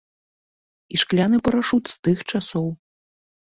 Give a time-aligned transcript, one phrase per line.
[0.95, 2.67] І шкляны парашут з тых часоў.